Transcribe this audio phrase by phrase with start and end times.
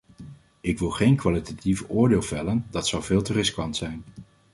[0.61, 4.03] Ik wil geen kwalitatief oordeel vellen, dat zou veel te riskant zijn.